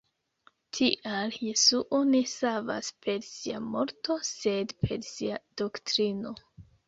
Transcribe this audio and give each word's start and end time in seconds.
Tial 0.77 1.33
Jesuo 1.47 1.99
ne 2.13 2.21
savas 2.31 2.89
per 3.07 3.21
sia 3.27 3.61
morto, 3.75 4.17
sed 4.31 4.75
per 4.87 5.07
sia 5.11 5.39
doktrino. 5.63 6.35